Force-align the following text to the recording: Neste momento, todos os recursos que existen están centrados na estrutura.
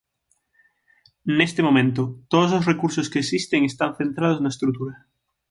Neste 1.37 1.61
momento, 1.67 2.01
todos 2.31 2.51
os 2.57 2.67
recursos 2.71 3.09
que 3.11 3.21
existen 3.23 3.61
están 3.71 3.91
centrados 3.99 4.39
na 4.41 4.53
estrutura. 4.53 4.95